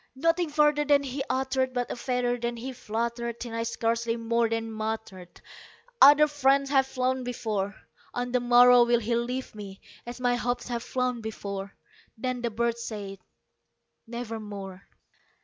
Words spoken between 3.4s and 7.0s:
I scarcely more than muttered "Other friends have